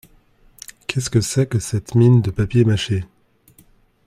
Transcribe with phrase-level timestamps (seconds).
[0.87, 3.05] Qu’est-ce que c’est que cette mine de papier mâché?